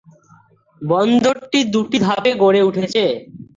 [0.81, 3.03] বন্দরটি দুটি ধাপে গড়ে উঠেছে।